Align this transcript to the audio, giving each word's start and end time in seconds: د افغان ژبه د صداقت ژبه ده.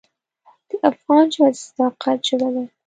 د 0.69 0.71
افغان 0.89 1.25
ژبه 1.33 1.49
د 1.53 1.57
صداقت 1.65 2.17
ژبه 2.27 2.49
ده. 2.53 2.63